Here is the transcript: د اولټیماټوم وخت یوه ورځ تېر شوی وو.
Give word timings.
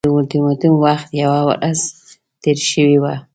د 0.03 0.05
اولټیماټوم 0.11 0.73
وخت 0.85 1.07
یوه 1.23 1.39
ورځ 1.49 1.79
تېر 2.41 2.57
شوی 2.69 2.97
وو. 2.99 3.15